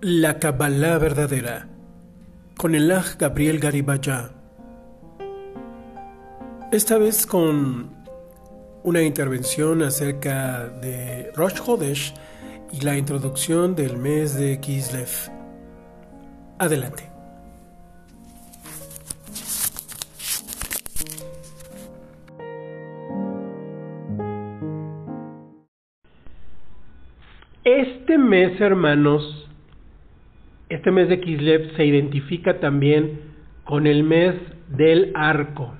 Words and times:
La 0.00 0.38
Kabbalah 0.38 0.96
verdadera 0.98 1.66
con 2.56 2.76
el 2.76 2.88
Aj 2.92 3.16
Gabriel 3.18 3.58
Garibaya. 3.58 4.30
Esta 6.70 6.98
vez 6.98 7.26
con 7.26 7.90
una 8.84 9.02
intervención 9.02 9.82
acerca 9.82 10.68
de 10.68 11.32
Rosh 11.34 11.58
Hodesh 11.66 12.14
y 12.70 12.80
la 12.82 12.96
introducción 12.96 13.74
del 13.74 13.96
mes 13.96 14.38
de 14.38 14.60
Kislev. 14.60 15.08
Adelante. 16.60 17.10
Este 27.64 28.16
mes, 28.16 28.60
hermanos, 28.60 29.47
este 30.68 30.90
mes 30.90 31.08
de 31.08 31.20
Kislev 31.20 31.76
se 31.76 31.84
identifica 31.84 32.60
también 32.60 33.20
con 33.64 33.86
el 33.86 34.04
mes 34.04 34.34
del 34.68 35.12
arco. 35.14 35.74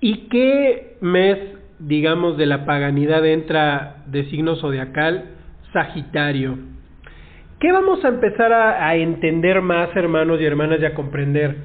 ¿Y 0.00 0.28
qué 0.28 0.96
mes, 1.00 1.38
digamos, 1.78 2.36
de 2.36 2.46
la 2.46 2.66
paganidad 2.66 3.24
entra 3.26 4.04
de 4.06 4.24
signo 4.26 4.56
zodiacal? 4.56 5.30
Sagitario. 5.72 6.58
¿Qué 7.58 7.72
vamos 7.72 8.04
a 8.04 8.08
empezar 8.08 8.52
a, 8.52 8.94
entender 8.96 9.62
más, 9.62 9.94
hermanos 9.96 10.40
y 10.40 10.44
hermanas, 10.44 10.80
y 10.80 10.84
a 10.84 10.94
comprender? 10.94 11.56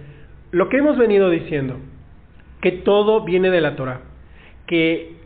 Lo 0.52 0.70
que 0.70 0.78
hemos 0.78 0.98
venido 0.98 1.30
diciendo, 1.30 1.78
que 2.62 2.72
todo 2.72 3.26
viene 3.26 3.50
de 3.50 3.62
la 3.62 3.76
Torah, 3.76 4.02
que 4.66 5.18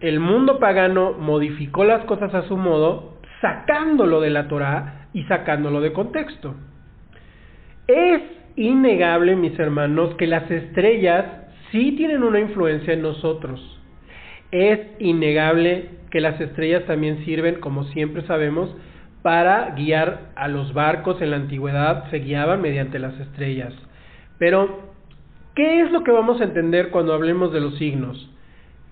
el 0.00 0.20
mundo 0.20 0.58
pagano 0.58 1.12
modificó 1.12 1.84
las 1.84 2.04
cosas 2.04 2.32
a 2.34 2.42
su 2.42 2.56
modo, 2.56 3.18
sacándolo 3.40 4.20
de 4.20 4.30
la 4.30 4.48
Torah 4.48 5.08
y 5.12 5.24
sacándolo 5.24 5.80
de 5.80 5.92
contexto. 5.92 6.54
Es 7.86 8.22
innegable, 8.56 9.36
mis 9.36 9.58
hermanos, 9.58 10.14
que 10.16 10.26
las 10.26 10.50
estrellas 10.50 11.24
sí 11.72 11.92
tienen 11.92 12.22
una 12.22 12.40
influencia 12.40 12.92
en 12.92 13.02
nosotros. 13.02 13.60
Es 14.50 14.80
innegable 14.98 15.90
que 16.10 16.20
las 16.20 16.40
estrellas 16.40 16.84
también 16.86 17.24
sirven, 17.24 17.56
como 17.60 17.84
siempre 17.84 18.22
sabemos, 18.26 18.74
para 19.22 19.70
guiar 19.70 20.30
a 20.34 20.48
los 20.48 20.72
barcos 20.72 21.20
en 21.20 21.30
la 21.30 21.36
antigüedad, 21.36 22.10
se 22.10 22.18
guiaban 22.18 22.60
mediante 22.60 22.98
las 22.98 23.18
estrellas. 23.20 23.72
Pero, 24.38 24.90
¿qué 25.54 25.82
es 25.82 25.92
lo 25.92 26.02
que 26.02 26.10
vamos 26.10 26.40
a 26.40 26.44
entender 26.44 26.90
cuando 26.90 27.12
hablemos 27.12 27.52
de 27.52 27.60
los 27.60 27.76
signos? 27.76 28.30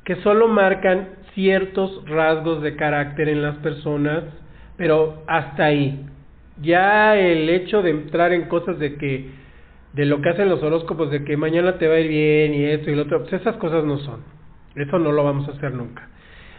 que 0.08 0.16
solo 0.22 0.48
marcan 0.48 1.06
ciertos 1.34 2.04
rasgos 2.06 2.62
de 2.62 2.76
carácter 2.76 3.28
en 3.28 3.42
las 3.42 3.56
personas, 3.56 4.24
pero 4.76 5.22
hasta 5.26 5.64
ahí. 5.66 6.06
Ya 6.60 7.16
el 7.16 7.48
hecho 7.48 7.82
de 7.82 7.90
entrar 7.90 8.32
en 8.32 8.48
cosas 8.48 8.78
de 8.78 8.96
que, 8.96 9.30
de 9.92 10.04
lo 10.04 10.20
que 10.20 10.30
hacen 10.30 10.48
los 10.48 10.62
horóscopos, 10.62 11.10
de 11.10 11.24
que 11.24 11.36
mañana 11.36 11.78
te 11.78 11.88
va 11.88 11.94
a 11.94 12.00
ir 12.00 12.08
bien 12.08 12.54
y 12.54 12.64
esto 12.64 12.90
y 12.90 12.94
lo 12.94 13.02
otro, 13.02 13.20
pues 13.20 13.32
esas 13.34 13.56
cosas 13.56 13.84
no 13.84 13.98
son. 13.98 14.20
Eso 14.74 14.98
no 14.98 15.12
lo 15.12 15.24
vamos 15.24 15.48
a 15.48 15.52
hacer 15.52 15.72
nunca. 15.72 16.08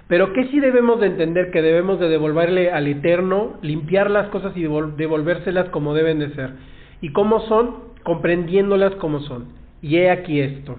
Pero 0.08 0.34
que 0.34 0.48
sí 0.48 0.60
debemos 0.60 1.00
de 1.00 1.08
entender 1.08 1.52
que 1.52 1.62
debemos 1.62 2.00
de 2.00 2.10
devolverle 2.10 2.72
al 2.72 2.88
Eterno, 2.88 3.58
limpiar 3.62 4.10
las 4.10 4.28
cosas 4.30 4.58
y 4.58 4.64
devolvérselas 4.64 5.70
como 5.70 5.94
deben 5.94 6.20
de 6.20 6.34
ser. 6.34 6.52
¿Y 7.00 7.12
cómo 7.14 7.42
son? 7.42 7.76
Comprendiéndolas 8.04 8.96
como 8.96 9.20
son. 9.20 9.50
Y 9.82 9.98
he 9.98 10.10
aquí 10.10 10.40
esto. 10.40 10.78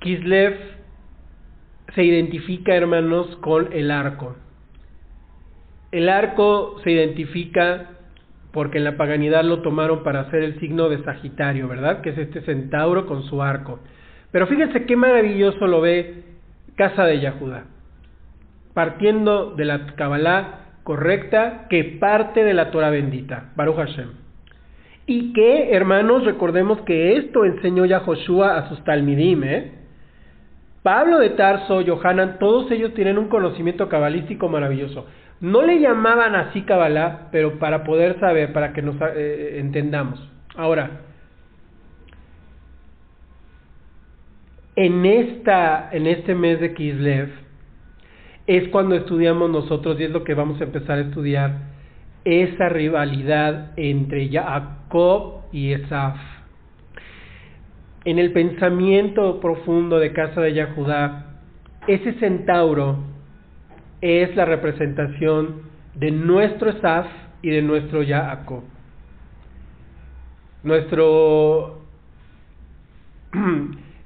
Kislev 0.00 0.77
se 1.94 2.04
identifica, 2.04 2.74
hermanos, 2.74 3.36
con 3.36 3.72
el 3.72 3.90
arco. 3.90 4.36
El 5.90 6.08
arco 6.08 6.76
se 6.84 6.90
identifica 6.90 7.90
porque 8.52 8.78
en 8.78 8.84
la 8.84 8.96
paganidad 8.96 9.44
lo 9.44 9.62
tomaron 9.62 10.02
para 10.02 10.20
hacer 10.20 10.42
el 10.42 10.58
signo 10.60 10.88
de 10.88 11.02
Sagitario, 11.02 11.68
¿verdad? 11.68 12.00
Que 12.00 12.10
es 12.10 12.18
este 12.18 12.42
centauro 12.42 13.06
con 13.06 13.22
su 13.24 13.42
arco. 13.42 13.80
Pero 14.30 14.46
fíjense 14.46 14.84
qué 14.84 14.96
maravilloso 14.96 15.66
lo 15.66 15.80
ve 15.80 16.24
Casa 16.76 17.04
de 17.04 17.20
Yahuda. 17.20 17.64
Partiendo 18.74 19.54
de 19.54 19.64
la 19.64 19.86
Kabbalah 19.96 20.66
correcta 20.84 21.66
que 21.68 21.84
parte 21.84 22.44
de 22.44 22.54
la 22.54 22.70
Torah 22.70 22.90
bendita, 22.90 23.52
Baruch 23.56 23.76
Hashem. 23.76 24.08
Y 25.06 25.32
que, 25.32 25.74
hermanos, 25.74 26.24
recordemos 26.24 26.80
que 26.82 27.16
esto 27.16 27.44
enseñó 27.44 27.86
ya 27.86 28.00
Joshua 28.00 28.58
a 28.58 28.68
sus 28.68 28.84
Talmidim, 28.84 29.42
¿eh? 29.44 29.72
Pablo 30.82 31.18
de 31.18 31.30
Tarso, 31.30 31.82
Johanan, 31.84 32.38
todos 32.38 32.70
ellos 32.70 32.94
tienen 32.94 33.18
un 33.18 33.28
conocimiento 33.28 33.88
cabalístico 33.88 34.48
maravilloso. 34.48 35.06
No 35.40 35.62
le 35.62 35.80
llamaban 35.80 36.34
así 36.34 36.62
Kabbalah, 36.62 37.28
pero 37.30 37.58
para 37.58 37.84
poder 37.84 38.18
saber, 38.20 38.52
para 38.52 38.72
que 38.72 38.82
nos 38.82 38.96
eh, 39.14 39.58
entendamos. 39.58 40.20
Ahora, 40.56 41.02
en, 44.76 45.06
esta, 45.06 45.90
en 45.92 46.06
este 46.06 46.34
mes 46.34 46.60
de 46.60 46.74
Kislev 46.74 47.30
es 48.46 48.68
cuando 48.68 48.94
estudiamos 48.94 49.50
nosotros, 49.50 50.00
y 50.00 50.04
es 50.04 50.10
lo 50.10 50.24
que 50.24 50.34
vamos 50.34 50.60
a 50.60 50.64
empezar 50.64 50.98
a 50.98 51.02
estudiar, 51.02 51.52
esa 52.24 52.68
rivalidad 52.68 53.72
entre 53.76 54.28
Jacob 54.28 55.42
y 55.52 55.72
Esaf 55.72 56.37
en 58.04 58.18
el 58.18 58.32
pensamiento 58.32 59.40
profundo 59.40 59.98
de 59.98 60.12
Casa 60.12 60.40
de 60.40 60.54
Yahudá, 60.54 61.26
ese 61.86 62.12
centauro 62.14 62.98
es 64.00 64.34
la 64.36 64.44
representación 64.44 65.62
de 65.94 66.10
nuestro 66.10 66.70
Esaf 66.70 67.06
y 67.42 67.50
de 67.50 67.62
nuestro 67.62 68.04
Jacob. 68.06 68.62
Nuestro, 70.62 71.80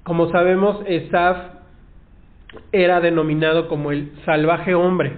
como 0.05 0.31
sabemos, 0.31 0.83
Esaf 0.87 1.37
era 2.73 3.01
denominado 3.01 3.69
como 3.69 3.93
el 3.93 4.13
salvaje 4.25 4.75
hombre. 4.75 5.15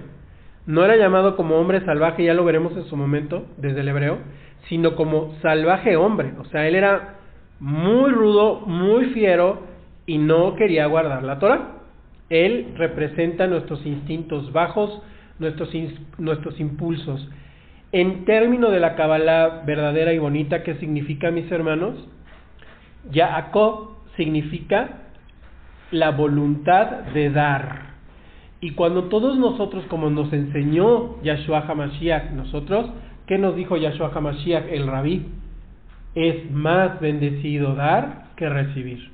No 0.65 0.83
era 0.83 0.95
llamado 0.95 1.35
como 1.35 1.57
hombre 1.57 1.85
salvaje, 1.85 2.23
ya 2.23 2.33
lo 2.33 2.43
veremos 2.43 2.75
en 2.75 2.85
su 2.85 2.97
momento, 2.97 3.45
desde 3.57 3.81
el 3.81 3.87
hebreo, 3.87 4.17
sino 4.67 4.95
como 4.95 5.35
salvaje 5.41 5.95
hombre. 5.95 6.33
O 6.39 6.45
sea, 6.45 6.67
él 6.67 6.75
era 6.75 7.15
muy 7.59 8.11
rudo, 8.11 8.61
muy 8.61 9.05
fiero 9.07 9.63
y 10.05 10.17
no 10.17 10.55
quería 10.55 10.85
guardar 10.87 11.23
la 11.23 11.39
Torah. 11.39 11.71
Él 12.29 12.73
representa 12.77 13.47
nuestros 13.47 13.85
instintos 13.85 14.51
bajos, 14.51 15.01
nuestros, 15.39 15.69
nuestros 16.17 16.59
impulsos. 16.59 17.29
En 17.91 18.25
términos 18.25 18.71
de 18.71 18.79
la 18.79 18.95
Kabbalah 18.95 19.63
verdadera 19.65 20.11
y 20.13 20.17
bonita, 20.17 20.63
¿qué 20.63 20.75
significa, 20.75 21.31
mis 21.31 21.49
hermanos? 21.51 21.95
Yaakov 23.11 23.95
significa 24.17 25.01
la 25.91 26.11
voluntad 26.11 27.03
de 27.13 27.29
dar. 27.29 27.95
Y 28.59 28.71
cuando 28.71 29.05
todos 29.05 29.37
nosotros, 29.37 29.85
como 29.89 30.09
nos 30.09 30.33
enseñó 30.33 31.21
Yahshua 31.21 31.65
HaMashiach, 31.67 32.31
nosotros, 32.31 32.89
¿qué 33.27 33.37
nos 33.37 33.55
dijo 33.55 33.77
Yahshua 33.77 34.11
HaMashiach, 34.13 34.65
el 34.71 34.87
rabí? 34.87 35.25
Es 36.15 36.49
más 36.49 36.99
bendecido 37.01 37.75
dar 37.75 38.27
que 38.37 38.49
recibir. 38.49 39.11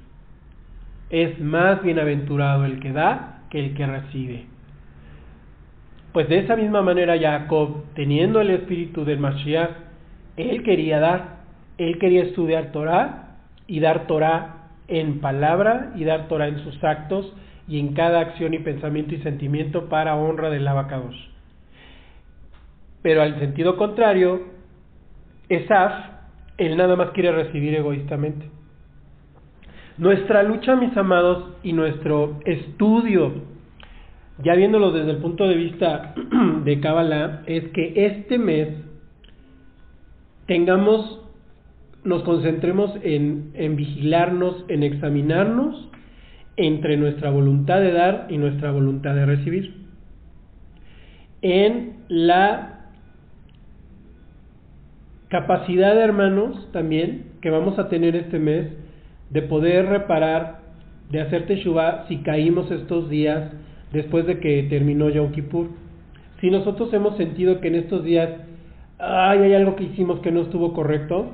Es 1.10 1.40
más 1.40 1.82
bienaventurado 1.84 2.66
el 2.66 2.80
que 2.80 2.94
da 2.94 3.42
que 3.50 3.60
el 3.60 3.74
que 3.74 3.86
recibe. 3.86 4.46
Pues 6.14 6.30
de 6.30 6.40
esa 6.40 6.56
misma 6.56 6.82
manera 6.82 7.18
Jacob, 7.20 7.86
teniendo 7.96 8.40
el 8.40 8.52
espíritu 8.52 9.04
del 9.04 9.20
Mashiach, 9.20 9.72
él 10.38 10.64
quería 10.64 11.00
dar, 11.00 11.42
él 11.78 11.98
quería 12.00 12.24
estudiar 12.24 12.72
Torah 12.72 13.38
y 13.68 13.80
dar 13.80 14.08
Torah 14.08 14.70
en 14.88 15.20
palabra 15.22 15.94
y 15.96 16.04
dar 16.04 16.28
Torah 16.28 16.48
en 16.48 16.60
sus 16.60 16.82
actos 16.84 17.34
y 17.68 17.80
en 17.80 17.94
cada 17.94 18.20
acción 18.20 18.54
y 18.54 18.60
pensamiento 18.60 19.16
y 19.16 19.22
sentimiento 19.22 19.88
para 19.90 20.16
honra 20.16 20.50
del 20.50 20.68
abacados. 20.68 21.16
Pero 23.02 23.22
al 23.22 23.40
sentido 23.40 23.78
contrario, 23.78 24.42
Esaf 25.50 25.94
él 26.62 26.78
nada 26.78 26.96
más 26.96 27.10
quiere 27.10 27.32
recibir 27.32 27.74
egoístamente. 27.74 28.46
Nuestra 29.98 30.44
lucha, 30.44 30.76
mis 30.76 30.96
amados, 30.96 31.56
y 31.64 31.74
nuestro 31.74 32.40
estudio, 32.46 33.34
ya 34.44 34.54
viéndolo 34.56 34.92
desde 34.92 35.12
el 35.12 35.18
punto 35.18 35.48
de 35.48 35.56
vista 35.56 36.14
de 36.64 36.80
Kabbalah, 36.80 37.42
es 37.48 37.68
que 37.70 38.06
este 38.06 38.38
mes 38.38 38.70
tengamos, 40.46 41.22
nos 42.04 42.22
concentremos 42.24 42.92
en, 43.02 43.52
en 43.56 43.76
vigilarnos, 43.76 44.64
en 44.68 44.84
examinarnos 44.84 45.90
entre 46.58 46.96
nuestra 46.96 47.32
voluntad 47.32 47.82
de 47.82 47.92
dar 47.92 48.28
y 48.30 48.38
nuestra 48.38 48.72
voluntad 48.72 49.16
de 49.16 49.26
recibir. 49.26 49.82
En 51.42 52.04
la 52.08 52.81
capacidad, 55.32 55.98
hermanos, 55.98 56.70
también 56.74 57.32
que 57.42 57.50
vamos 57.50 57.80
a 57.80 57.88
tener 57.88 58.18
este 58.18 58.38
mes 58.38 58.68
de 59.30 59.42
poder 59.42 59.86
reparar, 59.86 60.60
de 61.10 61.22
hacer 61.22 61.48
teshuva 61.48 62.06
si 62.10 62.18
caímos 62.18 62.70
estos 62.70 63.10
días 63.10 63.50
después 63.94 64.28
de 64.28 64.40
que 64.40 64.64
terminó 64.64 65.10
Yom 65.10 65.32
Kippur. 65.32 65.70
si 66.42 66.50
nosotros 66.50 66.94
hemos 66.94 67.16
sentido 67.16 67.62
que 67.62 67.70
en 67.70 67.76
estos 67.76 68.04
días 68.04 68.30
ay, 69.00 69.40
hay 69.40 69.54
algo 69.54 69.76
que 69.78 69.86
hicimos 69.86 70.20
que 70.20 70.32
no 70.32 70.42
estuvo 70.42 70.74
correcto, 70.74 71.32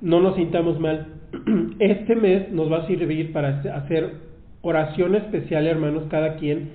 no 0.00 0.20
nos 0.20 0.36
sintamos 0.36 0.80
mal. 0.80 1.06
Este 1.78 2.16
mes 2.16 2.50
nos 2.50 2.72
va 2.72 2.78
a 2.78 2.86
servir 2.86 3.32
para 3.32 3.60
hacer 3.60 4.14
oración 4.62 5.14
especial, 5.16 5.66
hermanos, 5.66 6.04
cada 6.08 6.36
quien, 6.36 6.70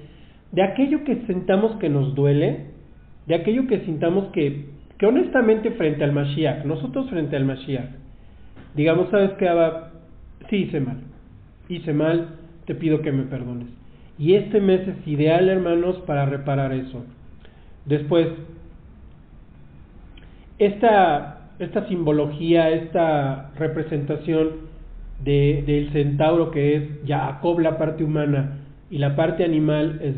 de 0.52 0.62
aquello 0.62 1.04
que 1.04 1.24
sentamos 1.26 1.78
que 1.78 1.90
nos 1.90 2.16
duele, 2.16 2.68
de 3.26 3.36
aquello 3.36 3.68
que 3.68 3.80
sintamos 3.82 4.28
que, 4.34 4.66
que 4.98 5.06
honestamente 5.06 5.72
frente 5.72 6.04
al 6.04 6.14
Mashiach, 6.14 6.66
nosotros 6.66 7.10
frente 7.10 7.36
al 7.36 7.46
Mashiach, 7.46 7.90
digamos, 8.76 9.10
¿sabes 9.10 9.32
qué, 9.34 9.48
Abba? 9.48 9.92
Sí 10.50 10.58
hice 10.58 10.80
mal, 10.80 10.98
hice 11.70 11.94
mal, 11.94 12.36
te 12.66 12.76
pido 12.76 13.02
que 13.02 13.12
me 13.12 13.24
perdones. 13.24 13.68
Y 14.18 14.34
este 14.34 14.60
mes 14.60 14.88
es 14.88 15.08
ideal, 15.08 15.48
hermanos, 15.50 15.98
para 16.08 16.26
reparar 16.26 16.74
eso. 16.74 17.06
Después, 17.86 18.28
esta, 20.58 21.50
esta 21.60 21.88
simbología, 21.88 22.72
esta 22.72 23.52
representación 23.58 24.68
de, 25.24 25.64
del 25.66 25.92
centauro 25.92 26.52
que 26.52 26.76
es 26.76 26.84
Jacob 27.06 27.60
la 27.60 27.78
parte 27.78 28.04
humana 28.04 28.60
y 28.90 28.98
la 28.98 29.16
parte 29.16 29.44
animal 29.44 30.00
es 30.04 30.16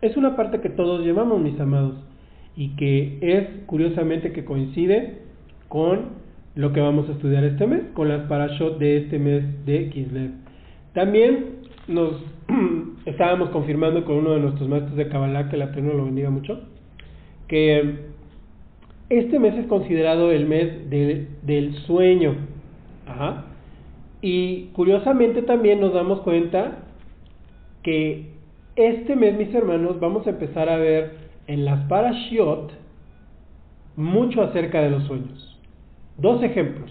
es 0.00 0.16
una 0.16 0.34
parte 0.36 0.60
que 0.60 0.70
todos 0.70 1.04
llevamos, 1.04 1.40
mis 1.40 1.58
amados, 1.60 1.94
y 2.56 2.76
que 2.76 3.18
es 3.20 3.64
curiosamente 3.66 4.32
que 4.32 4.44
coincide 4.44 5.18
con 5.68 6.22
lo 6.54 6.72
que 6.72 6.80
vamos 6.80 7.08
a 7.08 7.12
estudiar 7.12 7.44
este 7.44 7.66
mes, 7.66 7.82
con 7.94 8.08
las 8.08 8.28
parashot 8.28 8.78
de 8.78 8.98
este 8.98 9.18
mes 9.18 9.64
de 9.64 9.88
Kislev. 9.88 10.32
También 10.92 11.62
nos 11.88 12.22
estábamos 13.06 13.50
confirmando 13.50 14.04
con 14.04 14.16
uno 14.16 14.32
de 14.34 14.40
nuestros 14.40 14.68
maestros 14.68 14.96
de 14.96 15.08
Kabbalah, 15.08 15.48
que 15.48 15.56
la 15.56 15.66
Eterno 15.66 15.94
lo 15.94 16.04
bendiga 16.04 16.30
mucho, 16.30 16.60
que 17.48 18.12
este 19.08 19.38
mes 19.38 19.54
es 19.56 19.66
considerado 19.66 20.30
el 20.30 20.46
mes 20.46 20.90
del 20.90 21.74
sueño. 21.86 22.36
Ajá. 23.06 23.46
Y 24.20 24.66
curiosamente 24.74 25.42
también 25.42 25.80
nos 25.80 25.92
damos 25.92 26.20
cuenta 26.20 26.84
que 27.82 28.30
este 28.76 29.16
mes, 29.16 29.36
mis 29.36 29.54
hermanos, 29.54 29.98
vamos 30.00 30.26
a 30.26 30.30
empezar 30.30 30.68
a 30.68 30.76
ver 30.76 31.31
en 31.46 31.64
las 31.64 31.86
parashiot 31.86 32.72
mucho 33.96 34.42
acerca 34.42 34.80
de 34.80 34.90
los 34.90 35.04
sueños. 35.04 35.60
Dos 36.18 36.42
ejemplos. 36.42 36.90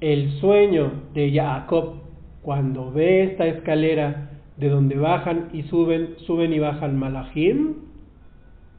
El 0.00 0.32
sueño 0.40 0.92
de 1.14 1.32
Jacob 1.32 2.02
cuando 2.42 2.90
ve 2.92 3.24
esta 3.24 3.46
escalera 3.46 4.30
de 4.56 4.68
donde 4.68 4.96
bajan 4.96 5.50
y 5.52 5.62
suben, 5.64 6.14
suben 6.26 6.52
y 6.52 6.58
bajan 6.58 6.98
Malachim. 6.98 7.74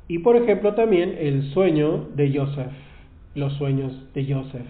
Y 0.08 0.20
por 0.20 0.36
ejemplo 0.36 0.74
también 0.74 1.16
el 1.20 1.44
sueño 1.54 2.08
de 2.16 2.36
Joseph, 2.36 2.72
los 3.36 3.54
sueños 3.54 3.94
de 4.14 4.34
Joseph. 4.34 4.66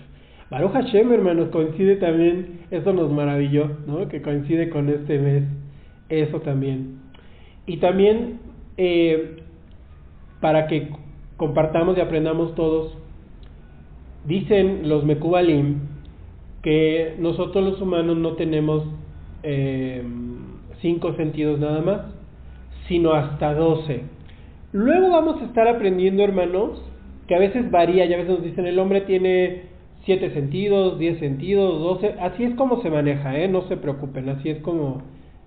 Baruch 0.49 0.71
Hashem, 0.71 1.13
hermanos, 1.13 1.49
coincide 1.49 1.97
también, 1.97 2.61
eso 2.71 2.91
nos 2.91 3.11
maravilló, 3.11 3.69
¿no? 3.85 4.07
Que 4.07 4.21
coincide 4.21 4.69
con 4.69 4.89
este 4.89 5.19
mes, 5.19 5.43
eso 6.09 6.41
también. 6.41 6.99
Y 7.67 7.77
también, 7.77 8.39
eh, 8.77 9.38
para 10.41 10.67
que 10.67 10.89
compartamos 11.37 11.97
y 11.97 12.01
aprendamos 12.01 12.55
todos, 12.55 12.97
dicen 14.25 14.89
los 14.89 15.05
Mekubalim 15.05 15.79
que 16.61 17.15
nosotros 17.19 17.63
los 17.63 17.81
humanos 17.81 18.17
no 18.17 18.33
tenemos 18.33 18.83
eh, 19.43 20.03
cinco 20.81 21.13
sentidos 21.13 21.59
nada 21.59 21.81
más, 21.81 22.01
sino 22.87 23.13
hasta 23.13 23.53
doce. 23.53 24.03
Luego 24.71 25.09
vamos 25.09 25.41
a 25.41 25.45
estar 25.45 25.67
aprendiendo, 25.67 26.23
hermanos, 26.23 26.81
que 27.27 27.35
a 27.35 27.39
veces 27.39 27.71
varía, 27.71 28.05
y 28.05 28.13
a 28.13 28.17
veces 28.17 28.31
nos 28.31 28.43
dicen 28.43 28.65
el 28.65 28.79
hombre 28.79 29.01
tiene 29.01 29.63
siete 30.05 30.31
sentidos, 30.33 30.99
diez 30.99 31.19
sentidos, 31.19 31.79
doce, 31.79 32.15
así 32.19 32.43
es 32.43 32.55
como 32.55 32.81
se 32.81 32.89
maneja, 32.89 33.37
¿eh? 33.37 33.47
no 33.47 33.67
se 33.67 33.77
preocupen, 33.77 34.29
así 34.29 34.49
es 34.49 34.59
como, 34.61 35.03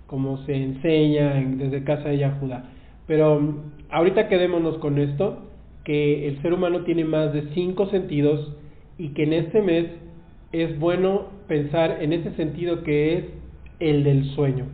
como 0.07 0.39
se 0.45 0.55
enseña 0.55 1.35
desde 1.57 1.85
casa 1.85 2.09
de 2.09 2.19
Yahuda. 2.19 2.71
Pero 3.07 3.41
mm, 3.41 3.57
ahorita 3.91 4.29
quedémonos 4.29 4.79
con 4.79 4.99
esto, 4.99 5.39
que 5.85 6.29
el 6.29 6.41
ser 6.43 6.53
humano 6.53 6.83
tiene 6.85 7.05
más 7.05 7.33
de 7.33 7.49
cinco 7.55 7.87
sentidos 7.87 8.57
y 8.99 9.09
que 9.11 9.25
en 9.25 9.33
este 9.33 9.63
mes 9.63 9.87
es 10.53 10.79
bueno 10.79 11.27
pensar 11.49 12.03
en 12.03 12.13
ese 12.13 12.33
sentido 12.35 12.83
que 12.83 13.19
es 13.19 13.25
el 13.81 14.05
del 14.05 14.25
sueño. 14.35 14.67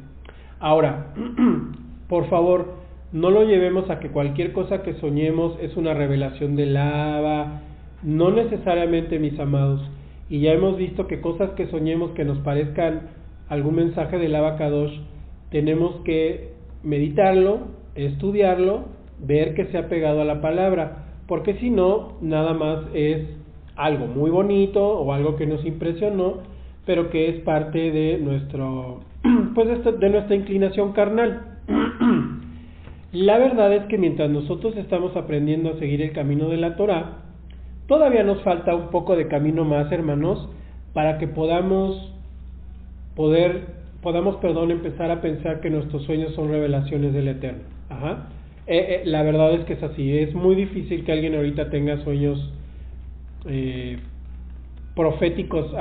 Ahora, 0.61 1.15
por 2.09 2.29
favor, 2.29 2.75
no 3.13 3.31
lo 3.31 3.45
llevemos 3.45 3.89
a 3.91 4.01
que 4.01 4.11
cualquier 4.11 4.53
cosa 4.53 4.83
que 4.83 4.95
soñemos 4.95 5.57
es 5.63 5.77
una 5.77 5.95
revelación 5.95 6.57
de 6.57 6.67
lava, 6.67 7.63
no 8.03 8.31
necesariamente, 8.31 9.19
mis 9.19 9.39
amados. 9.39 9.81
Y 10.29 10.41
ya 10.41 10.53
hemos 10.53 10.77
visto 10.77 11.07
que 11.07 11.21
cosas 11.21 11.51
que 11.51 11.69
soñemos 11.69 12.11
que 12.11 12.25
nos 12.25 12.39
parezcan 12.39 13.09
algún 13.49 13.77
mensaje 13.77 14.19
del 14.19 14.35
Abacadosh, 14.35 14.93
tenemos 15.51 16.03
que 16.05 16.53
meditarlo, 16.83 17.78
estudiarlo, 18.07 18.85
ver 19.19 19.55
que 19.55 19.67
se 19.67 19.79
ha 19.79 19.89
pegado 19.89 20.21
a 20.21 20.25
la 20.25 20.41
palabra, 20.41 21.05
porque 21.27 21.55
si 21.55 21.71
no, 21.71 22.15
nada 22.21 22.55
más 22.55 22.81
es 22.95 23.27
algo 23.77 24.07
muy 24.07 24.31
bonito 24.31 24.87
o 24.87 25.13
algo 25.13 25.37
que 25.37 25.47
nos 25.47 25.65
impresionó, 25.65 26.39
pero 26.87 27.11
que 27.11 27.29
es 27.29 27.41
parte 27.41 27.91
de 27.91 28.19
nuestro 28.19 29.01
pues 29.55 29.69
de 30.01 30.11
nuestra 30.11 30.37
inclinación 30.37 30.93
carnal. 30.93 31.59
la 33.13 33.39
verdad 33.39 33.73
es 33.75 33.85
que 33.85 33.99
mientras 33.99 34.31
nosotros 34.31 34.77
estamos 34.77 35.17
aprendiendo 35.17 35.71
a 35.71 35.79
seguir 35.79 36.03
el 36.03 36.13
camino 36.13 36.49
de 36.49 36.57
la 36.57 36.77
Torah, 36.77 37.29
Todavía 37.89 38.23
nos 38.23 38.43
falta 38.43 38.75
un 38.75 38.89
poco 38.91 39.17
de 39.17 39.29
camino 39.29 39.65
más, 39.65 39.91
hermanos, 39.91 40.47
para 40.93 41.17
que 41.17 41.27
podamos 41.27 42.13
poder, 43.17 43.63
podamos, 44.03 44.37
perdón, 44.37 44.71
empezar 44.71 45.11
a 45.11 45.23
pensar 45.23 45.61
que 45.61 45.71
nuestros 45.71 46.03
sueños 46.03 46.35
son 46.35 46.51
revelaciones 46.51 47.15
del 47.15 47.29
Eterno. 47.29 47.78
Ajá. 47.89 48.29
Eh, 48.67 49.01
eh, 49.01 49.03
la 49.07 49.23
verdad 49.23 49.55
es 49.55 49.65
que 49.65 49.75
es 49.75 49.83
así. 49.83 50.17
Es 50.19 50.35
muy 50.35 50.55
difícil 50.55 51.05
que 51.05 51.13
alguien 51.13 51.35
ahorita 51.35 51.71
tenga 51.71 52.03
sueños 52.05 52.53
eh, 53.47 53.99
proféticos 54.95 55.73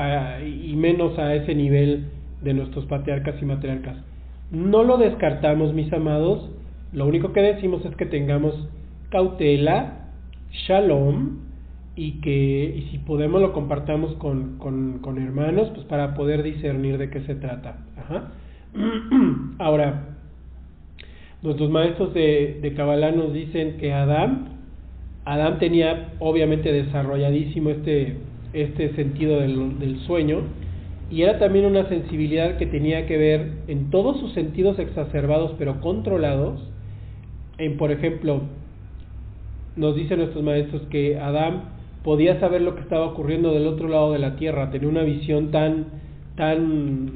y 0.46 0.76
menos 0.76 1.18
a 1.20 1.34
ese 1.36 1.56
nivel 1.56 2.06
de 2.42 2.54
nuestros 2.54 2.86
patriarcas 2.86 3.36
y 3.42 3.46
matriarcas. 3.46 3.98
No 4.52 4.84
lo 4.84 4.98
descartamos, 4.98 5.74
mis 5.74 5.92
amados. 5.92 6.50
Lo 6.94 7.06
único 7.06 7.34
que 7.34 7.42
decimos 7.42 7.84
es 7.84 7.96
que 7.96 8.06
tengamos 8.06 8.56
cautela, 9.10 10.12
shalom, 10.52 11.48
y 11.98 12.22
que 12.22 12.76
y 12.78 12.90
si 12.92 13.00
podemos 13.00 13.42
lo 13.42 13.52
compartamos 13.54 14.14
con, 14.16 14.60
con, 14.60 15.18
hermanos 15.18 15.72
pues 15.74 15.86
para 15.88 16.14
poder 16.14 16.44
discernir 16.44 17.00
de 17.00 17.10
qué 17.10 17.22
se 17.22 17.34
trata 17.34 17.78
Ajá. 17.98 18.34
ahora 19.58 20.17
nuestros 21.42 21.70
maestros 21.70 22.14
de, 22.14 22.60
de 22.62 22.74
Kabbalah 22.74 23.12
nos 23.12 23.34
dicen 23.34 23.78
que 23.78 23.94
Adán 23.94 24.58
Adán 25.26 25.60
tenía 25.60 26.14
obviamente 26.20 26.72
desarrolladísimo 26.72 27.70
este 27.70 28.18
este 28.54 28.96
sentido 28.96 29.40
del, 29.40 29.78
del 29.80 30.00
sueño 30.02 30.42
y 31.12 31.22
era 31.22 31.38
también 31.40 31.66
una 31.66 31.88
sensibilidad 31.88 32.58
que 32.58 32.66
tenía 32.66 33.06
que 33.06 33.18
ver 33.18 33.52
en 33.68 33.90
todos 33.90 34.20
sus 34.20 34.34
sentidos 34.34 34.78
exacerbados 34.80 35.54
pero 35.58 35.80
controlados. 35.80 36.60
En 37.58 37.78
por 37.78 37.92
ejemplo 37.92 38.42
nos 39.76 39.96
dicen 39.96 40.20
nuestros 40.20 40.44
maestros 40.44 40.82
que 40.90 41.20
Adán 41.20 41.78
podía 42.04 42.40
saber 42.40 42.62
lo 42.62 42.76
que 42.76 42.82
estaba 42.82 43.06
ocurriendo 43.06 43.54
del 43.54 43.68
otro 43.68 43.88
lado 43.90 44.12
de 44.14 44.20
la 44.20 44.36
tierra, 44.38 44.72
tenía 44.72 44.88
una 44.88 45.04
visión 45.04 45.52
tan, 45.52 45.88
tan 46.36 47.12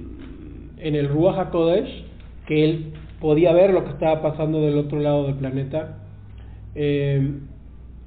en 0.78 0.96
el 0.96 1.10
Ruach 1.10 1.38
HaKodesh 1.38 2.04
que 2.46 2.66
él 2.66 2.94
podía 3.22 3.54
ver 3.54 3.72
lo 3.72 3.86
que 3.86 3.92
estaba 3.92 4.22
pasando 4.22 4.60
del 4.62 4.78
otro 4.78 5.00
lado 5.00 5.28
del 5.28 5.36
planeta. 5.36 6.00
Eh, 6.76 7.40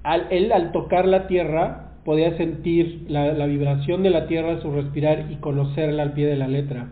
al, 0.02 0.26
él 0.30 0.52
al 0.52 0.72
tocar 0.72 1.06
la 1.06 1.26
tierra 1.26 1.92
podía 2.04 2.36
sentir 2.36 3.06
la, 3.08 3.46
vibración 3.46 4.02
de 4.02 4.10
la 4.10 4.26
tierra, 4.26 4.60
su 4.60 4.70
respirar 4.70 5.30
y 5.30 5.36
conocerla 5.36 6.02
al 6.02 6.12
pie 6.12 6.26
de 6.26 6.36
la 6.36 6.48
letra. 6.48 6.88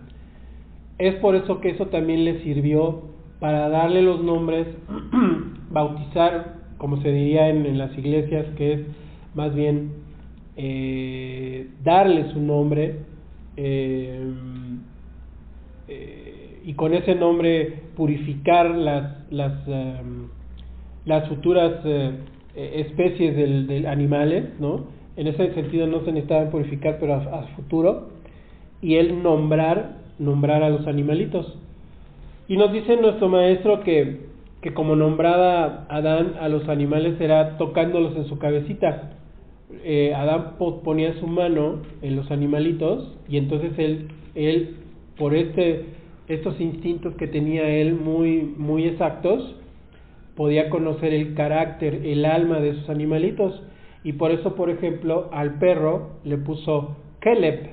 Es 0.99 1.17
por 1.17 1.35
eso 1.35 1.61
que 1.61 1.71
eso 1.71 1.89
también 1.89 2.25
le 2.25 2.43
sirvió 2.43 3.03
para 3.41 3.69
darle 3.69 4.01
los 4.03 4.23
nombres, 4.23 4.67
bautizar, 5.71 6.55
como 6.79 7.03
se 7.03 7.13
diría 7.13 7.49
en, 7.49 7.67
en 7.67 7.77
las 7.77 7.97
iglesias, 7.99 8.47
que 8.57 8.73
es 8.73 8.81
más 9.35 9.55
bien 9.55 10.03
eh, 10.57 11.69
darle 11.83 12.31
su 12.33 12.41
nombre 12.41 12.97
eh, 13.57 14.33
eh, 15.89 16.22
y 16.65 16.75
con 16.75 16.95
ese 16.95 17.15
nombre 17.15 17.83
purificar 17.97 18.71
las, 18.71 19.31
las, 19.31 19.53
em, 19.69 20.29
las 21.05 21.29
futuras 21.29 21.85
especies 22.55 23.35
de 23.67 23.89
animales, 23.89 24.45
¿no? 24.61 24.85
En 25.17 25.27
ese 25.27 25.53
sentido 25.55 25.87
no 25.87 26.01
se 26.05 26.13
necesitaban 26.13 26.51
purificar, 26.51 26.99
pero 27.01 27.15
a, 27.15 27.47
futuro. 27.57 28.09
Y 28.81 28.97
él 28.97 29.23
nombrar, 29.23 29.99
nombrar 30.19 30.63
a 30.63 30.71
los 30.71 30.87
animalitos. 30.87 31.59
Y 32.49 32.57
nos 32.57 32.73
dice 32.73 32.97
nuestro 32.97 33.29
maestro 33.29 33.83
que 33.83 34.33
que 34.63 34.73
como 34.73 34.95
nombraba 34.95 35.87
Adán 35.89 36.35
a 36.41 36.49
los 36.49 36.69
animales 36.69 37.21
era 37.21 37.59
tocándolos 37.59 38.17
en 38.17 38.27
su 38.27 38.39
cabecita. 38.39 39.11
Eh, 39.85 40.15
Adán 40.15 40.55
ponía 40.85 41.19
su 41.19 41.27
mano 41.27 41.81
en 42.01 42.15
los 42.15 42.31
animalitos 42.31 43.13
y 43.29 43.39
entonces 43.39 43.73
él, 43.77 44.09
él 44.37 44.77
por 45.19 45.35
este, 45.35 45.87
estos 46.29 46.61
instintos 46.61 47.15
que 47.17 47.27
tenía 47.27 47.69
él 47.69 47.95
muy, 47.95 48.55
muy 48.57 48.87
exactos, 48.87 49.57
podía 50.37 50.71
conocer 50.71 51.13
el 51.13 51.35
carácter, 51.35 52.07
el 52.07 52.25
alma 52.25 52.61
de 52.61 52.75
sus 52.75 52.89
animalitos. 52.89 53.63
Y 54.05 54.15
por 54.15 54.31
eso, 54.31 54.55
por 54.55 54.71
ejemplo, 54.71 55.29
al 55.33 55.59
perro 55.59 56.19
le 56.25 56.39
puso 56.39 56.97
Keleb, 57.21 57.71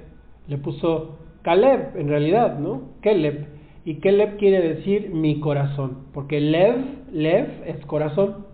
le 0.48 0.58
puso 0.58 1.18
Caleb, 1.42 1.96
en 1.96 2.10
realidad, 2.10 2.60
¿no? 2.60 2.82
Keleb. 3.02 3.48
Y 3.86 3.96
Keleb 3.96 4.38
quiere 4.38 4.62
decir 4.62 5.10
mi 5.12 5.40
corazón, 5.40 6.06
porque 6.14 6.40
Lev, 6.40 6.76
Lev 7.12 7.64
es 7.66 7.84
corazón. 7.86 8.46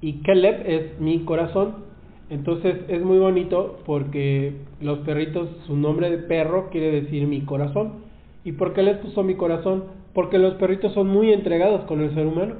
Y 0.00 0.22
Keleb 0.22 0.62
es 0.64 1.00
mi 1.00 1.20
corazón. 1.24 1.88
Entonces 2.30 2.76
es 2.88 3.02
muy 3.02 3.18
bonito 3.18 3.80
porque 3.84 4.52
los 4.80 5.00
perritos, 5.00 5.48
su 5.66 5.76
nombre 5.76 6.10
de 6.10 6.18
perro 6.18 6.68
quiere 6.70 7.00
decir 7.00 7.26
mi 7.26 7.40
corazón. 7.42 8.07
¿Y 8.48 8.52
por 8.52 8.72
qué 8.72 8.82
les 8.82 8.96
puso 8.96 9.22
mi 9.22 9.34
corazón? 9.34 9.84
Porque 10.14 10.38
los 10.38 10.54
perritos 10.54 10.94
son 10.94 11.08
muy 11.08 11.34
entregados 11.34 11.84
con 11.84 12.00
el 12.00 12.14
ser 12.14 12.26
humano. 12.26 12.54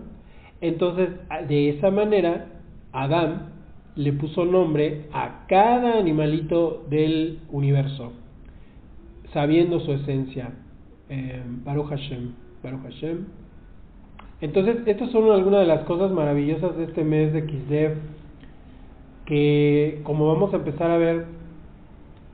Entonces, 0.60 1.08
de 1.48 1.70
esa 1.70 1.90
manera, 1.90 2.44
Adán 2.92 3.54
le 3.94 4.12
puso 4.12 4.44
nombre 4.44 5.06
a 5.14 5.46
cada 5.48 5.98
animalito 5.98 6.84
del 6.90 7.38
universo, 7.50 8.12
sabiendo 9.32 9.80
su 9.80 9.92
esencia. 9.92 10.50
Eh, 11.08 11.42
Baruch 11.64 11.88
Hashem, 11.88 12.34
Baruch 12.62 12.82
Hashem. 12.82 13.24
Entonces, 14.42 14.76
estas 14.84 15.10
son 15.10 15.30
algunas 15.30 15.60
de 15.60 15.68
las 15.68 15.84
cosas 15.84 16.10
maravillosas 16.10 16.76
de 16.76 16.84
este 16.84 17.02
mes 17.02 17.32
de 17.32 17.46
Kislev, 17.46 17.94
que 19.24 20.02
como 20.04 20.26
vamos 20.26 20.52
a 20.52 20.58
empezar 20.58 20.90
a 20.90 20.98
ver, 20.98 21.24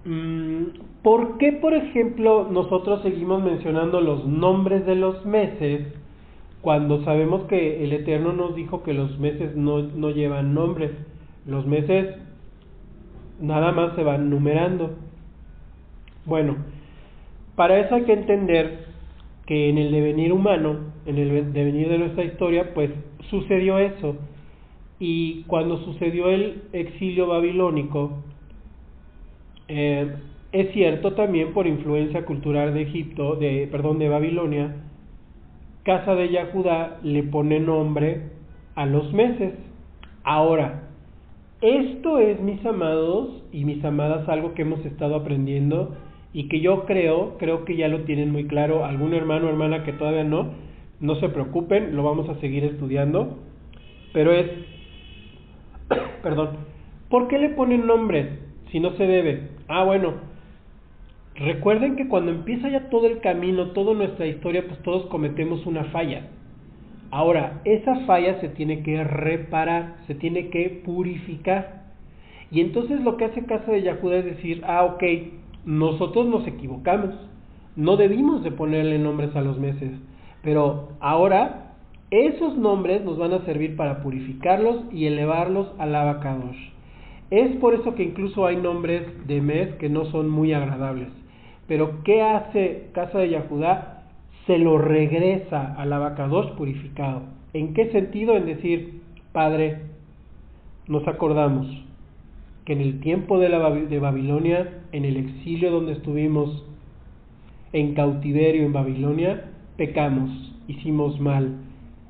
mm, 0.07 0.94
¿por 1.05 1.37
qué, 1.37 1.53
por 1.53 1.75
ejemplo, 1.75 2.49
nosotros 2.51 3.03
seguimos 3.03 3.45
mencionando 3.45 4.01
los 4.01 4.27
nombres 4.27 4.87
de 4.87 4.97
los 4.97 5.25
meses 5.27 5.87
cuando 6.63 7.05
sabemos 7.05 7.45
que 7.45 7.85
el 7.85 7.93
Eterno 7.93 8.33
nos 8.33 8.57
dijo 8.57 8.83
que 8.83 8.95
los 8.95 9.19
meses 9.19 9.55
no, 9.55 9.83
no 9.83 10.11
llevan 10.11 10.55
nombres? 10.55 10.91
Los 11.47 11.67
meses 11.67 12.17
nada 13.39 13.71
más 13.71 13.95
se 13.95 14.03
van 14.03 14.31
numerando. 14.31 14.95
Bueno, 16.25 16.57
para 17.55 17.79
eso 17.81 17.97
hay 17.97 18.05
que 18.05 18.15
entender 18.15 18.87
que 19.45 19.69
en 19.69 19.77
el 19.77 19.93
devenir 19.93 20.33
humano, 20.33 20.79
en 21.05 21.19
el 21.19 21.53
devenir 21.53 21.91
de 21.91 21.99
nuestra 21.99 22.25
historia, 22.25 22.73
pues 22.73 22.91
sucedió 23.29 23.79
eso. 23.79 24.17
Y 24.99 25.43
cuando 25.43 25.85
sucedió 25.85 26.31
el 26.31 26.63
exilio 26.73 27.27
babilónico, 27.27 28.23
eh, 29.69 30.15
es 30.55 30.71
cierto 30.71 31.15
también 31.15 31.53
por 31.53 31.67
influencia 31.67 32.25
cultural 32.25 32.75
de 32.75 32.83
Egipto, 32.83 33.35
de, 33.35 33.69
perdón, 33.73 33.99
de 33.99 34.09
Babilonia, 34.09 34.77
Casa 35.83 36.15
de 36.15 36.31
Yahudá 36.31 37.01
le 37.03 37.25
pone 37.25 37.59
nombre 37.59 38.31
a 38.77 38.87
los 38.87 39.13
meses. 39.13 39.53
Ahora, 40.23 40.91
esto 41.61 42.21
es, 42.21 42.41
mis 42.41 42.65
amados 42.65 43.43
y 43.51 43.65
mis 43.65 43.85
amadas, 43.85 44.29
algo 44.29 44.55
que 44.55 44.63
hemos 44.63 44.87
estado 44.87 45.17
aprendiendo 45.17 45.97
y 46.33 46.49
que 46.49 46.61
yo 46.61 46.85
creo, 46.85 47.37
creo 47.39 47.65
que 47.65 47.77
ya 47.77 47.89
lo 47.89 48.03
tienen 48.03 48.31
muy 48.31 48.47
claro. 48.47 48.85
Algún 48.85 49.13
hermano 49.13 49.47
o 49.47 49.51
hermana 49.51 49.83
que 49.83 49.93
todavía 49.93 50.23
no, 50.23 50.53
no 51.01 51.17
se 51.17 51.31
preocupen, 51.31 51.97
lo 51.97 52.05
vamos 52.05 52.29
a 52.29 52.37
seguir 52.37 52.63
estudiando. 52.63 53.39
Pero 54.13 54.31
es, 54.31 54.47
perdón, 56.23 56.51
¿por 57.11 57.27
qué 57.27 57.41
le 57.41 57.49
ponen 57.49 57.89
nombres 57.89 58.29
si 58.71 58.79
no 58.79 58.93
se 58.93 59.05
debe? 59.05 59.49
Ah, 59.67 59.83
bueno, 59.83 60.33
recuerden 61.35 61.97
que 61.97 62.09
cuando 62.09 62.31
empieza 62.31 62.69
ya 62.69 62.89
todo 62.89 63.07
el 63.07 63.21
camino, 63.21 63.73
toda 63.73 63.95
nuestra 63.95 64.27
historia, 64.27 64.67
pues 64.67 64.81
todos 64.83 65.07
cometemos 65.07 65.67
una 65.67 65.85
falla. 65.85 66.29
Ahora, 67.11 67.61
esa 67.65 68.01
falla 68.07 68.41
se 68.41 68.49
tiene 68.49 68.83
que 68.83 69.05
reparar, 69.05 69.97
se 70.07 70.15
tiene 70.15 70.49
que 70.51 70.83
purificar. 70.85 71.85
Y 72.51 72.61
entonces 72.61 73.01
lo 73.03 73.17
que 73.17 73.27
hace 73.27 73.47
Casa 73.47 73.71
de 73.71 73.83
Yahuda 73.83 74.17
es 74.17 74.25
decir, 74.25 74.63
ah, 74.67 74.85
ok, 74.85 75.03
nosotros 75.65 76.27
nos 76.27 76.47
equivocamos, 76.47 77.15
no 77.77 77.97
debimos 77.97 78.43
de 78.45 78.53
ponerle 78.53 78.99
nombres 78.99 79.35
a 79.35 79.41
los 79.41 79.59
meses, 79.59 79.91
pero 80.43 80.91
ahora 81.01 81.73
esos 82.11 82.57
nombres 82.57 83.05
nos 83.05 83.19
van 83.19 83.33
a 83.33 83.45
servir 83.45 83.77
para 83.77 84.03
purificarlos 84.03 84.85
y 84.93 85.07
elevarlos 85.07 85.69
al 85.79 85.95
abacados. 85.95 86.55
Es 87.31 87.57
por 87.57 87.75
eso 87.75 87.95
que 87.95 88.05
incluso 88.05 88.47
hay 88.47 88.57
nombres 88.57 89.03
de 89.27 89.41
mes 89.41 89.75
que 89.77 89.89
no 89.89 90.05
son 90.07 90.29
muy 90.29 90.53
agradables. 90.53 91.09
Pero 91.67 92.03
¿qué 92.05 92.23
hace 92.23 92.91
Casa 92.93 93.19
de 93.19 93.31
Yahudá? 93.31 93.95
se 94.47 94.59
lo 94.59 94.79
regresa 94.79 95.75
al 95.75 95.93
abacados 95.93 96.51
purificado. 96.53 97.23
¿En 97.53 97.73
qué 97.73 97.91
sentido? 97.93 98.37
En 98.37 98.47
decir, 98.47 99.01
Padre, 99.33 99.79
nos 100.87 101.07
acordamos 101.09 101.67
que 102.65 102.75
en 102.75 102.81
el 102.81 103.01
tiempo 103.01 103.39
de, 103.39 103.49
la, 103.49 103.71
de 103.71 103.99
Babilonia, 103.99 104.83
en 104.93 105.05
el 105.05 105.17
exilio 105.17 105.71
donde 105.71 105.93
estuvimos 105.93 106.65
en 107.73 107.95
cautiverio 107.95 108.65
en 108.65 108.73
Babilonia, 108.73 109.51
pecamos, 109.77 110.31
hicimos 110.69 111.21
mal, 111.21 111.57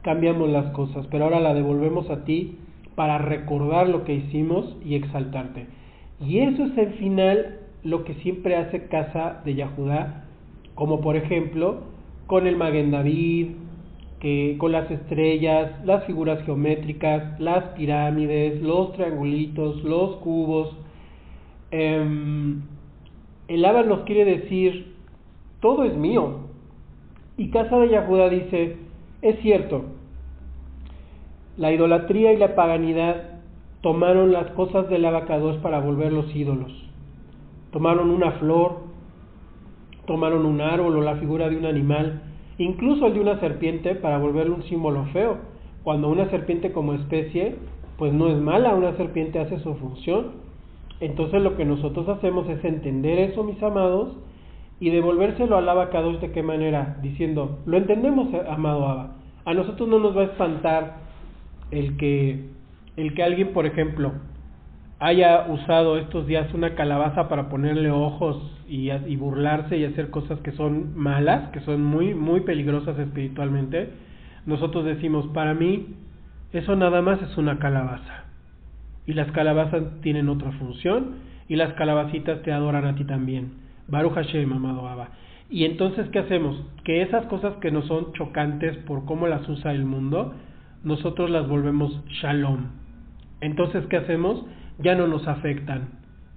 cambiamos 0.02 0.50
las 0.50 0.72
cosas, 0.72 1.06
pero 1.10 1.24
ahora 1.24 1.40
la 1.40 1.54
devolvemos 1.54 2.10
a 2.10 2.24
ti 2.24 2.58
para 2.94 3.18
recordar 3.18 3.88
lo 3.88 4.04
que 4.04 4.14
hicimos 4.14 4.76
y 4.84 4.94
exaltarte. 4.96 5.66
Y 6.20 6.40
eso 6.40 6.64
es 6.64 6.78
el 6.78 6.92
final 6.94 7.58
lo 7.84 8.04
que 8.04 8.14
siempre 8.14 8.56
hace 8.56 8.88
casa 8.88 9.42
de 9.44 9.54
Yahudá, 9.54 10.24
como 10.74 11.00
por 11.00 11.16
ejemplo 11.16 11.82
con 12.26 12.46
el 12.46 12.56
Maguen 12.56 12.90
David, 12.90 13.48
que, 14.20 14.56
con 14.58 14.72
las 14.72 14.90
estrellas, 14.90 15.84
las 15.84 16.04
figuras 16.04 16.42
geométricas, 16.46 17.38
las 17.38 17.64
pirámides, 17.76 18.62
los 18.62 18.94
triangulitos, 18.94 19.84
los 19.84 20.16
cubos. 20.16 20.74
Em, 21.70 22.62
el 23.48 23.64
Abba 23.66 23.82
nos 23.82 24.00
quiere 24.00 24.24
decir, 24.24 24.94
todo 25.60 25.84
es 25.84 25.94
mío. 25.94 26.38
Y 27.36 27.50
Casa 27.50 27.78
de 27.78 27.90
Yahuda 27.90 28.30
dice, 28.30 28.76
es 29.20 29.38
cierto, 29.40 29.84
la 31.58 31.70
idolatría 31.70 32.32
y 32.32 32.38
la 32.38 32.54
paganidad 32.54 33.40
tomaron 33.82 34.32
las 34.32 34.50
cosas 34.52 34.88
del 34.88 35.04
abacados 35.04 35.58
para 35.58 35.80
volverlos 35.80 36.34
ídolos. 36.34 36.72
Tomaron 37.74 38.10
una 38.10 38.30
flor, 38.38 38.76
tomaron 40.06 40.46
un 40.46 40.60
árbol 40.60 40.96
o 40.96 41.00
la 41.00 41.16
figura 41.16 41.50
de 41.50 41.56
un 41.56 41.66
animal, 41.66 42.22
incluso 42.56 43.08
el 43.08 43.14
de 43.14 43.20
una 43.20 43.40
serpiente 43.40 43.96
para 43.96 44.18
volverlo 44.18 44.54
un 44.54 44.62
símbolo 44.62 45.04
feo, 45.12 45.38
cuando 45.82 46.08
una 46.08 46.30
serpiente 46.30 46.70
como 46.70 46.94
especie 46.94 47.56
pues 47.98 48.12
no 48.12 48.28
es 48.28 48.38
mala, 48.38 48.76
una 48.76 48.96
serpiente 48.96 49.40
hace 49.40 49.58
su 49.58 49.74
función. 49.74 50.44
Entonces 51.00 51.42
lo 51.42 51.56
que 51.56 51.64
nosotros 51.64 52.08
hacemos 52.08 52.48
es 52.48 52.64
entender 52.64 53.18
eso, 53.18 53.42
mis 53.42 53.60
amados, 53.60 54.16
y 54.78 54.90
devolvérselo 54.90 55.56
al 55.56 55.68
abacados 55.68 56.20
de 56.20 56.30
qué 56.30 56.44
manera, 56.44 56.98
diciendo, 57.02 57.58
lo 57.66 57.76
entendemos, 57.76 58.28
amado 58.48 58.86
Abba, 58.86 59.16
a 59.44 59.52
nosotros 59.52 59.88
no 59.88 59.98
nos 59.98 60.16
va 60.16 60.20
a 60.20 60.26
espantar 60.26 60.98
el 61.72 61.96
que, 61.96 62.50
el 62.96 63.14
que 63.14 63.22
alguien, 63.24 63.52
por 63.52 63.66
ejemplo, 63.66 64.12
haya 64.98 65.46
usado 65.48 65.98
estos 65.98 66.26
días 66.26 66.52
una 66.54 66.74
calabaza 66.74 67.28
para 67.28 67.48
ponerle 67.48 67.90
ojos 67.90 68.50
y, 68.68 69.16
burlarse 69.16 69.76
y 69.76 69.84
hacer 69.84 70.10
cosas 70.10 70.38
que 70.40 70.52
son 70.52 70.96
malas, 70.96 71.50
que 71.50 71.60
son 71.60 71.84
muy, 71.84 72.14
muy 72.14 72.40
peligrosas 72.40 72.98
espiritualmente, 72.98 73.90
nosotros 74.46 74.84
decimos, 74.84 75.26
para 75.28 75.54
mí, 75.54 75.94
eso 76.52 76.76
nada 76.76 77.02
más 77.02 77.20
es 77.22 77.36
una 77.36 77.58
calabaza. 77.58 78.24
Y 79.06 79.14
las 79.14 79.30
calabazas 79.32 79.82
tienen 80.02 80.28
otra 80.28 80.52
función 80.52 81.16
y 81.48 81.56
las 81.56 81.74
calabacitas 81.74 82.42
te 82.42 82.52
adoran 82.52 82.86
a 82.86 82.94
ti 82.94 83.04
también. 83.04 83.52
Baruch 83.88 84.14
Hashem, 84.14 84.52
amado 84.52 84.88
Abba. 84.88 85.08
Y 85.50 85.64
entonces, 85.64 86.08
¿qué 86.10 86.20
hacemos? 86.20 86.56
Que 86.84 87.02
esas 87.02 87.26
cosas 87.26 87.54
que 87.56 87.70
no 87.70 87.82
son 87.82 88.12
chocantes 88.14 88.76
por 88.78 89.04
cómo 89.04 89.26
las 89.26 89.46
usa 89.48 89.72
el 89.72 89.84
mundo, 89.84 90.34
nosotros 90.82 91.30
las 91.30 91.46
volvemos 91.48 92.02
shalom. 92.20 92.68
Entonces, 93.40 93.84
¿qué 93.86 93.98
hacemos? 93.98 94.44
Ya 94.78 94.94
no 94.94 95.06
nos 95.06 95.26
afectan. 95.28 95.88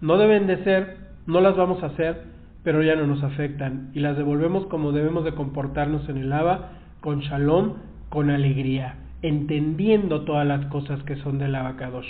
No 0.02 0.18
deben 0.18 0.48
de 0.48 0.64
ser, 0.64 0.98
no 1.26 1.42
las 1.42 1.56
vamos 1.56 1.82
a 1.84 1.88
hacer, 1.88 2.24
pero 2.64 2.84
ya 2.84 2.96
no 2.96 3.08
nos 3.08 3.24
afectan 3.24 3.92
y 3.94 4.02
las 4.02 4.18
devolvemos 4.18 4.66
como 4.66 4.92
debemos 4.92 5.24
de 5.24 5.34
comportarnos 5.34 6.08
en 6.10 6.18
el 6.18 6.34
Abba, 6.34 6.72
con 7.02 7.20
shalom, 7.20 7.76
con 8.10 8.30
alegría, 8.30 8.96
entendiendo 9.22 10.22
todas 10.26 10.46
las 10.46 10.66
cosas 10.66 11.02
que 11.04 11.16
son 11.18 11.40
del 11.40 11.56
Abacadosh. 11.56 12.08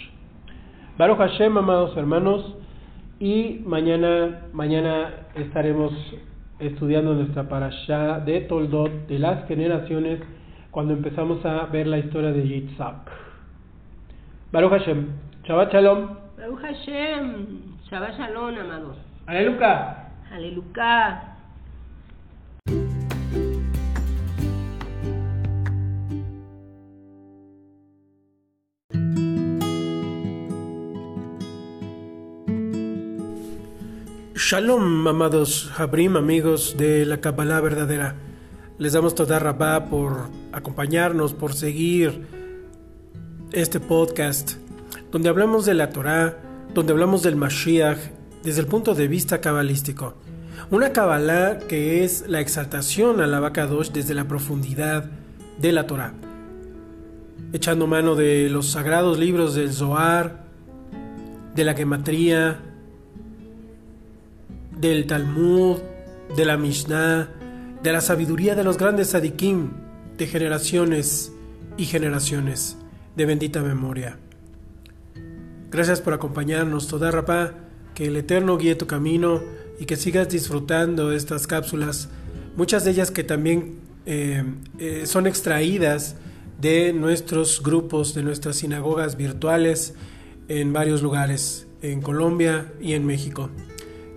Baruch 0.98 1.18
Hashem, 1.20 1.56
amados 1.58 1.96
hermanos, 1.96 2.56
y 3.20 3.62
mañana, 3.66 4.48
mañana 4.54 5.28
estaremos 5.36 5.94
estudiando 6.60 7.14
nuestra 7.14 7.48
parasha 7.48 8.20
de 8.20 8.42
Toldot, 8.42 9.08
de 9.08 9.20
las 9.20 9.48
generaciones, 9.48 10.22
cuando 10.72 10.94
empezamos 10.94 11.46
a 11.46 11.68
ver 11.68 11.86
la 11.86 12.00
historia 12.00 12.32
de 12.32 12.48
Yitzhak. 12.48 13.12
Baruch 14.52 14.72
Hashem. 14.72 15.27
Shabbat 15.48 15.72
Shalom. 15.72 16.18
Baruch 16.36 16.60
Hashem. 16.60 17.80
Shabbat 17.90 18.18
Shalom, 18.18 18.58
amados. 18.60 18.98
Aleluya. 19.28 20.12
Aleluya. 20.30 21.24
Shalom, 34.36 35.08
amados 35.08 35.72
Habrim, 35.78 36.18
amigos 36.18 36.76
de 36.78 37.06
la 37.06 37.22
Kabbalah 37.22 37.62
verdadera. 37.62 38.16
Les 38.80 38.92
damos 38.92 39.16
toda 39.16 39.40
rabá 39.40 39.86
por 39.86 40.28
acompañarnos, 40.52 41.34
por 41.34 41.54
seguir 41.54 42.28
este 43.54 43.80
podcast, 43.80 44.67
donde 45.12 45.30
hablamos 45.30 45.66
de 45.66 45.74
la 45.74 45.90
Torah, 45.90 46.38
donde 46.74 46.94
hablamos 46.94 47.24
del 47.24 47.36
Mashiach 47.36 48.00
desde 48.44 48.62
el 48.62 48.68
punto 48.68 48.94
de 48.94 49.08
vista 49.08 49.42
cabalístico. 49.42 50.16
Una 50.70 50.92
Kabbalah 50.92 51.60
que 51.60 52.04
es 52.04 52.26
la 52.28 52.42
exaltación 52.42 53.22
a 53.22 53.28
la 53.28 53.40
Bakadosh 53.40 53.92
desde 53.92 54.14
la 54.14 54.28
profundidad 54.28 55.10
de 55.60 55.72
la 55.72 55.88
Torah. 55.88 56.14
Echando 57.54 57.88
mano 57.88 58.16
de 58.16 58.50
los 58.50 58.68
sagrados 58.68 59.18
libros 59.18 59.56
del 59.56 59.72
Zohar, 59.72 60.46
de 61.56 61.64
la 61.64 61.74
Gematría, 61.74 62.60
del 64.78 65.08
Talmud, 65.08 65.78
de 66.36 66.46
la 66.46 66.58
Mishnah, 66.58 67.30
de 67.82 67.92
la 67.92 68.02
sabiduría 68.02 68.56
de 68.56 68.64
los 68.64 68.78
grandes 68.78 69.10
sadikim 69.10 69.72
de 70.18 70.28
generaciones 70.28 71.32
y 71.78 71.86
generaciones 71.86 72.78
de 73.16 73.26
bendita 73.26 73.62
memoria. 73.62 74.18
Gracias 75.70 76.02
por 76.02 76.14
acompañarnos, 76.14 76.88
toda 76.88 77.12
rapa, 77.12 77.54
que 77.94 78.06
el 78.06 78.16
Eterno 78.16 78.58
guíe 78.58 78.76
tu 78.76 78.88
camino 78.88 79.42
y 79.80 79.86
que 79.86 79.96
sigas 79.96 80.30
disfrutando 80.30 81.10
de 81.10 81.18
estas 81.18 81.48
cápsulas, 81.48 82.10
muchas 82.56 82.86
de 82.86 82.92
ellas 82.92 83.12
que 83.12 83.24
también 83.24 83.80
eh, 84.06 84.44
eh, 84.80 85.06
son 85.06 85.28
extraídas 85.28 86.16
de 86.62 86.94
nuestros 86.94 87.62
grupos, 87.62 88.14
de 88.14 88.24
nuestras 88.24 88.58
sinagogas 88.58 89.18
virtuales 89.18 89.94
en 90.48 90.74
varios 90.74 91.02
lugares, 91.02 91.68
en 91.82 92.02
Colombia 92.02 92.72
y 92.80 92.94
en 92.94 93.06
México. 93.06 93.50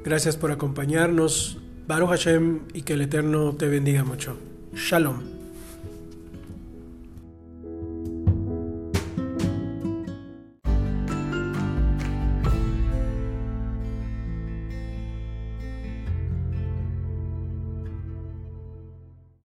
Gracias 0.04 0.36
por 0.36 0.52
acompañarnos. 0.52 1.58
Baruch 1.86 2.10
Hashem 2.10 2.60
y 2.72 2.82
que 2.82 2.94
el 2.94 3.02
Eterno 3.02 3.56
te 3.56 3.66
bendiga 3.66 4.04
mucho. 4.04 4.36
Shalom. 4.74 5.39